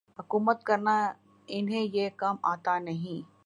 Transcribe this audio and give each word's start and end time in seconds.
حکومت 0.19 0.63
کرنا 0.63 0.95
انہیں 1.47 1.87
یہ 1.95 2.09
کام 2.15 2.35
آتا 2.43 2.77
نہیں۔ 2.79 3.31